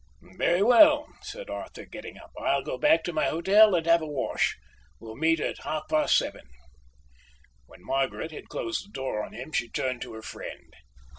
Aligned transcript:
"Very 0.35 0.63
well," 0.63 1.07
said 1.21 1.47
Arthur, 1.51 1.85
getting 1.85 2.17
up. 2.17 2.31
"I'll 2.35 2.63
go 2.63 2.79
back 2.79 3.03
to 3.03 3.13
my 3.13 3.25
hotel 3.25 3.75
and 3.75 3.85
have 3.85 4.01
a 4.01 4.07
wash. 4.07 4.57
We'll 4.99 5.15
meet 5.15 5.39
at 5.39 5.59
half 5.59 5.87
past 5.91 6.17
seven." 6.17 6.49
When 7.67 7.85
Margaret 7.85 8.31
had 8.31 8.49
closed 8.49 8.83
the 8.87 8.91
door 8.91 9.23
on 9.23 9.33
him, 9.33 9.51
she 9.51 9.69
turned 9.69 10.01
to 10.01 10.13
her 10.13 10.23
friend. 10.23 10.73